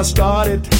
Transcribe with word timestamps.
I 0.00 0.02
started. 0.02 0.79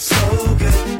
So 0.00 0.54
good, 0.56 0.99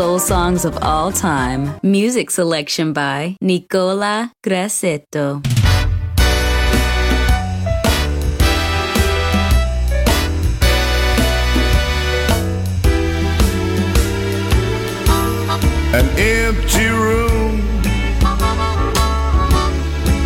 Soul 0.00 0.18
songs 0.18 0.64
of 0.64 0.78
all 0.78 1.12
time. 1.12 1.78
Music 1.82 2.30
selection 2.30 2.94
by 2.94 3.36
Nicola 3.42 4.32
Grassetto. 4.42 5.42
An 15.92 16.06
empty 16.16 16.86
room, 16.86 17.60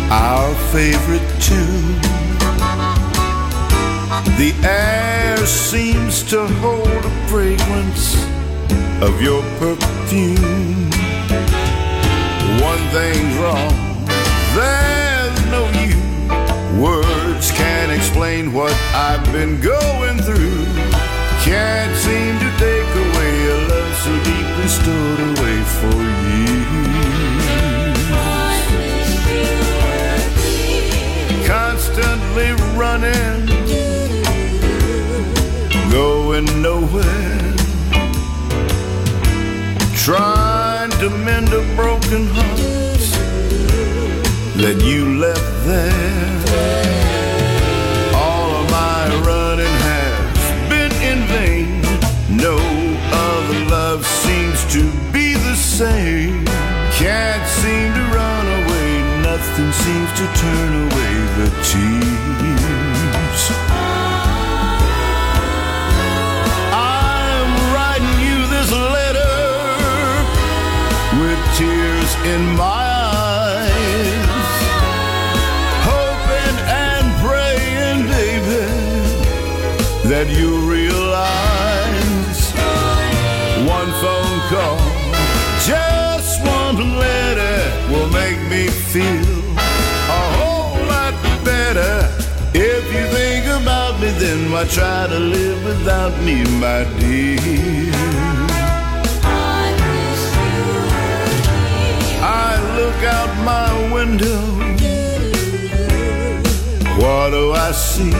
our 0.09 0.55
favorite 0.71 1.27
tune. 1.41 1.99
The 4.39 4.53
air 4.63 5.45
seems 5.45 6.23
to 6.29 6.47
hold 6.63 6.87
a 6.87 7.27
fragrance 7.27 8.24
of 9.01 9.21
your 9.21 9.41
perfume. 9.59 10.89
One 12.61 12.83
thing's 12.95 13.35
wrong, 13.37 13.73
there's 14.55 15.45
no 15.51 15.63
you. 15.81 15.95
Words 16.81 17.51
can't 17.51 17.91
explain 17.91 18.53
what 18.53 18.73
I've 18.93 19.25
been 19.31 19.59
going 19.59 20.17
through. 20.19 20.65
Can't 21.43 21.95
seem 21.95 22.39
to 22.39 22.49
take 22.57 22.91
away 23.05 23.47
a 23.47 23.57
love 23.69 23.95
so 24.03 24.13
deeply 24.23 24.67
stored 24.67 25.19
away 25.37 25.63
for 25.63 25.95
years. 26.01 26.24
Trying 40.05 40.91
to 40.99 41.09
mend 41.09 41.51
a 41.51 41.63
broken 41.75 42.27
heart 42.27 42.99
that 44.61 44.79
you 44.83 45.17
left 45.17 45.65
there. 45.65 46.34
Why 94.65 94.71
try 94.71 95.07
to 95.07 95.19
live 95.19 95.65
without 95.65 96.13
me, 96.23 96.43
my 96.59 96.83
dear? 96.99 97.91
I 102.21 102.57
look 102.77 103.03
out 103.03 103.31
my 103.43 103.93
window. 103.93 104.41
What 106.97 107.31
do 107.31 107.51
I 107.51 107.71
see? 107.71 108.11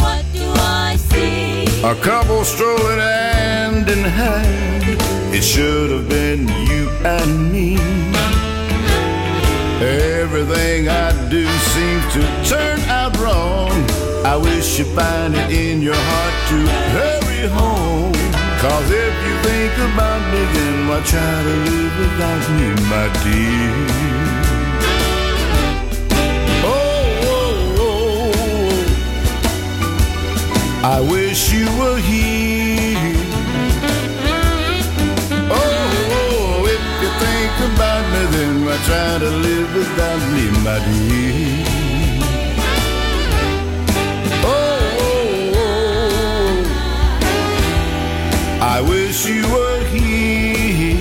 What 0.00 0.24
do 0.32 0.48
I 0.54 0.96
see? 0.96 1.64
A 1.84 1.94
couple 1.96 2.44
strolling 2.44 2.98
hand 2.98 3.88
in 3.88 4.04
hand. 4.04 4.84
It 5.34 5.42
should 5.42 5.90
have 5.90 6.08
been 6.08 6.48
you 6.48 6.90
and 7.04 7.52
me. 7.52 7.76
Everything 10.20 10.88
I 10.88 11.10
do 11.28 11.46
seems 11.46 12.12
to 12.14 12.48
turn 12.48 12.78
out 12.88 13.16
wrong. 13.18 14.01
I 14.24 14.36
wish 14.36 14.78
you 14.78 14.84
find 14.84 15.34
it 15.34 15.50
in 15.50 15.82
your 15.82 15.96
heart 15.96 16.34
to 16.50 16.58
hurry 16.94 17.48
home. 17.48 18.12
Cause 18.62 18.88
if 18.88 19.14
you 19.26 19.34
think 19.42 19.74
about 19.90 20.22
me, 20.32 20.40
then 20.54 20.86
why 20.86 21.00
try 21.02 21.42
to 21.42 21.54
live 21.66 21.94
without 21.98 22.48
me, 22.56 22.68
my 22.86 23.08
dear? 23.24 23.74
Oh, 26.64 27.04
oh, 27.34 27.80
oh. 27.88 28.70
I 30.84 31.00
wish 31.00 31.52
you 31.52 31.66
were 31.80 31.98
here. 31.98 33.16
Oh, 35.50 35.74
oh, 36.14 36.64
if 36.74 36.82
you 37.02 37.10
think 37.24 37.54
about 37.74 38.04
me, 38.12 38.22
then 38.36 38.54
why 38.64 38.76
try 38.86 39.18
to 39.18 39.30
live 39.30 39.70
without 39.74 40.22
me, 40.32 40.44
my 40.62 40.78
dear? 40.86 41.81
Wish 49.12 49.26
you 49.26 49.42
were 49.52 49.84
here. 49.88 50.96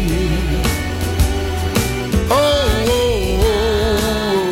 Oh, 2.30 2.86
oh, 2.90 3.40
oh, 3.42 4.34
oh. 4.34 4.52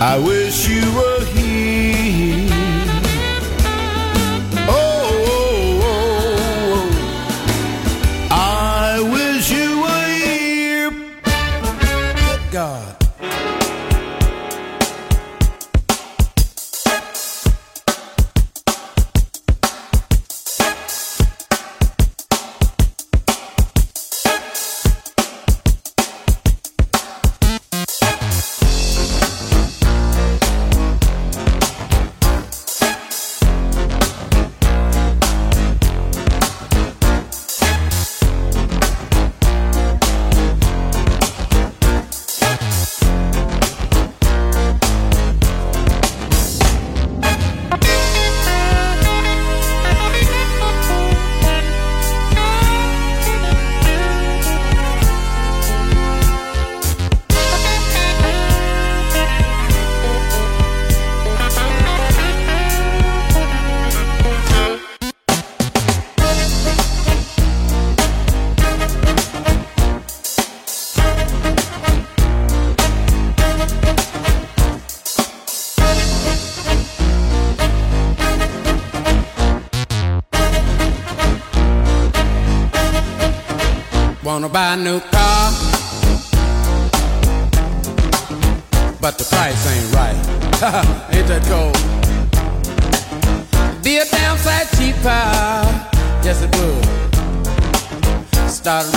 I 0.00 0.18
wish 0.18 0.66
you 0.68 0.82
were 0.96 1.11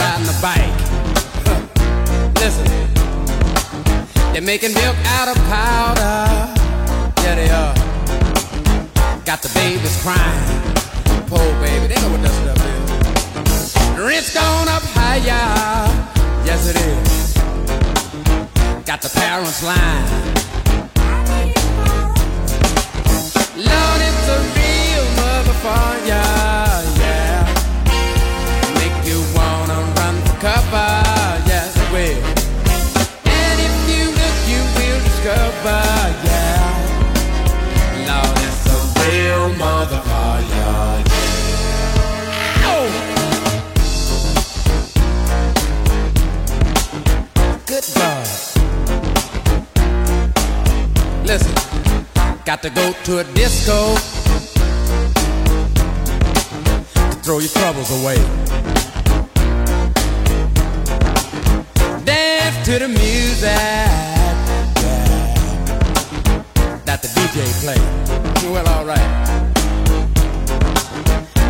riding 0.05 0.29
a 0.29 0.37
bike. 0.41 0.77
Listen, 2.41 2.67
they're 4.31 4.41
making 4.53 4.73
milk 4.73 4.97
out 5.17 5.27
of 5.33 5.37
powder. 5.49 6.17
Yeah, 7.23 7.35
they 7.35 7.49
are. 7.49 7.75
Got 9.25 9.41
the 9.41 9.49
babies 9.55 9.97
crying. 10.03 10.45
Poor 11.29 11.47
baby. 11.59 11.87
They 11.87 11.99
know 12.01 12.11
what 12.13 12.21
that 12.25 12.35
stuff 12.41 12.61
is. 12.73 12.87
Rent's 14.07 14.31
gone 14.33 14.67
up 14.67 14.83
higher. 14.93 15.89
Yes, 16.45 16.61
it 16.71 16.77
is. 16.91 17.33
Got 18.85 19.01
the 19.01 19.09
parents 19.09 19.63
lying. 19.63 20.35
Lord, 23.69 24.01
it's 24.09 24.27
a 24.35 24.39
real 24.57 25.05
motherfucker, 25.19 26.34
yeah. 35.65 36.63
Lord, 38.07 38.37
it's 38.45 38.65
a 38.67 38.77
real 39.01 39.49
motherfucker, 39.55 40.41
yeah. 40.49 41.03
Oh! 42.67 42.87
Listen, 51.25 51.53
got 52.45 52.61
to 52.61 52.69
go 52.69 52.93
to 53.05 53.19
a 53.19 53.23
disco 53.33 53.95
to 56.93 57.15
throw 57.23 57.39
your 57.39 57.49
troubles 57.49 57.89
away. 58.01 58.17
Dance 62.05 62.65
to 62.65 62.79
the 62.79 62.87
music 62.87 64.14
play. 67.65 67.81
Well, 68.53 68.67
alright. 68.67 68.99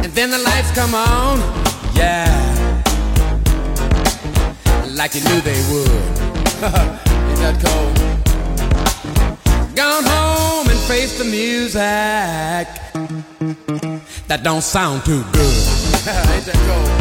And 0.04 0.12
then 0.14 0.30
the 0.32 0.38
lights 0.38 0.72
come 0.72 0.94
on, 0.96 1.40
yeah, 1.94 2.32
like 4.96 5.14
you 5.16 5.22
knew 5.28 5.42
they 5.42 5.62
would. 5.72 5.90
Ain't 7.28 7.40
that 7.44 7.58
cold? 7.66 7.96
Gone 9.76 10.06
home 10.06 10.68
and 10.70 10.80
face 10.92 11.18
the 11.18 11.26
music 11.26 12.68
that 14.30 14.42
don't 14.44 14.64
sound 14.64 15.04
too 15.04 15.24
good. 15.34 15.58
Ain't 16.34 16.46
that 16.50 16.60
cold? 16.70 16.92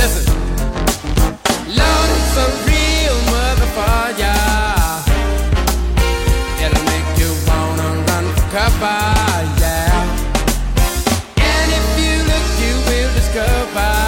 Listen, 0.00 0.26
Lord, 1.80 2.08
it's 2.18 2.36
a 2.44 2.48
real 2.68 3.16
motherfucker. 3.32 4.47
For 8.50 8.60
yeah. 9.60 10.08
And 11.36 11.72
if 11.78 11.88
you 12.00 12.16
look, 12.30 12.46
you 12.62 12.74
will 12.88 13.12
discover, 13.14 14.07